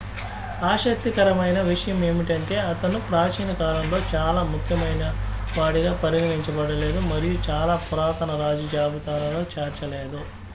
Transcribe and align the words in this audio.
ఆసక్తికరమైన 0.61 1.57
విషయం 1.67 1.99
ఏమిటంటే 2.03 2.55
అతను 2.69 2.99
ప్రాచీన 3.09 3.51
కాలంలో 3.59 3.99
చాలా 4.13 4.41
ముఖ్యమైనవాడిగా 4.53 5.93
పరిగణించబడలేదు 6.01 7.01
మరియు 7.11 7.37
చాలా 7.47 7.75
పురాతన 7.87 8.41
రాజు 8.43 8.67
జాబితాలలో 8.75 9.43
చేర్చలేదు 9.55 10.23